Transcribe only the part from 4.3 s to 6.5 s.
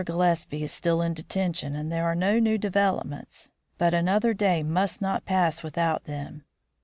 day must not pass without them.